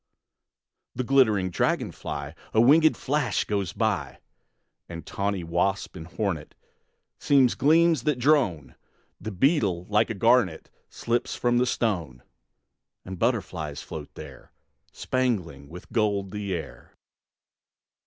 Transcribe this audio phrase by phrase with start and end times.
[0.95, 4.17] The glittering dragon fly, A wingéd flash, goes by;
[4.89, 6.55] And tawny wasp and hornet
[7.19, 8.73] Seem gleams that drone;
[9.19, 12.23] The beetle, like a garnet, Slips from the stone;
[13.05, 14.51] And butterflies float there,
[14.91, 16.95] Spangling with gold the air.